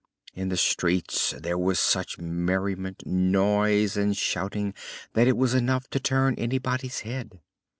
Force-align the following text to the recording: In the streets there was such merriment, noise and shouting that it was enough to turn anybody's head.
In 0.33 0.49
the 0.49 0.57
streets 0.57 1.35
there 1.37 1.59
was 1.59 1.77
such 1.79 2.17
merriment, 2.17 3.05
noise 3.05 3.95
and 3.95 4.17
shouting 4.17 4.73
that 5.13 5.27
it 5.27 5.37
was 5.37 5.53
enough 5.53 5.87
to 5.91 5.99
turn 5.99 6.33
anybody's 6.39 7.01
head. 7.01 7.39